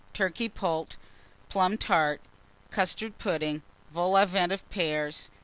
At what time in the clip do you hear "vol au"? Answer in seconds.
3.93-4.25